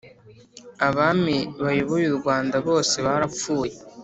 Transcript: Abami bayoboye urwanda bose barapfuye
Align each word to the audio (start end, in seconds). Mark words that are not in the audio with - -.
Abami 0.87 1.37
bayoboye 1.63 2.05
urwanda 2.09 2.55
bose 2.67 2.95
barapfuye 3.05 3.73